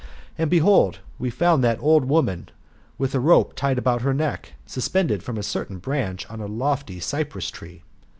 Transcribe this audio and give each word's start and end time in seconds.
And, 0.35 0.49
behold, 0.49 0.97
we 1.19 1.29
found 1.29 1.63
that 1.63 1.79
old 1.79 2.05
woman, 2.05 2.49
with 2.97 3.13
a 3.13 3.19
rope 3.19 3.53
tied 3.55 3.77
about 3.77 4.01
her 4.01 4.15
neck, 4.15 4.53
sus 4.65 4.87
pended 4.87 5.21
from 5.21 5.37
a 5.37 5.43
certain 5.43 5.77
branch 5.77 6.25
of 6.25 6.39
a 6.39 6.47
lofty 6.47 6.99
cypress 6.99 7.51
tree. 7.51 7.83